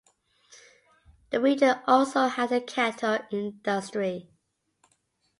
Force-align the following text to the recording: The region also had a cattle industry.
The 1.29 1.39
region 1.39 1.75
also 1.85 2.25
had 2.25 2.51
a 2.51 2.59
cattle 2.59 3.19
industry. 3.29 4.31